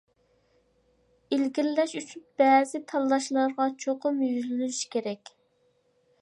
ئىلگىرىلەش 1.37 1.93
ئۈچۈن 1.99 2.23
بەزى 2.43 2.81
تاللاشلارغا 2.93 3.69
چوقۇم 3.85 4.19
يۈزلىنىشى 4.29 4.91
كېرەك. 4.97 5.33